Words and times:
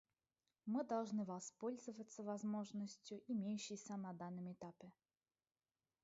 Мы 0.65 0.83
должны 0.83 1.25
воспользоваться 1.25 2.23
возможностью, 2.23 3.21
имеющейся 3.27 3.97
на 3.97 4.13
данном 4.13 4.51
этапе. 4.51 4.91